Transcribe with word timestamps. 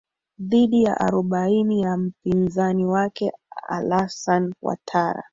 dhidi 0.39 0.83
ya 0.83 0.99
arobaini 0.99 1.81
ya 1.81 1.97
mpinzani 1.97 2.85
wake 2.85 3.31
alasan 3.67 4.53
watara 4.61 5.23